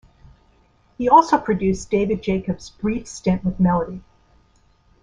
[0.97, 4.01] He also produced David Jacobs brief stint with Melody.